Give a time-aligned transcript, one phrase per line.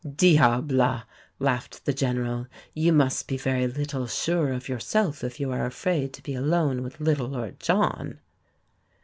[0.15, 1.03] "Diable!"
[1.37, 6.11] laughed the General, "you must be very little sure of yourself if you are afraid
[6.13, 8.17] to be alone with little Lord John!"